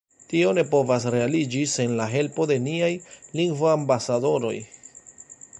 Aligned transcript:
Tio 0.29 0.53
ne 0.57 0.61
povas 0.71 1.05
realiĝi 1.15 1.61
sen 1.75 1.93
la 2.01 2.09
helpo 2.15 2.49
de 2.53 2.59
niaj 2.71 2.91
lingvoambasadoroj. 3.41 4.57